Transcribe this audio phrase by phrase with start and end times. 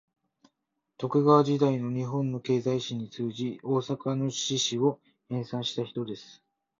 [0.97, 6.41] 徳川時代の日本の経済史に通じ、大阪の市史を編纂した人です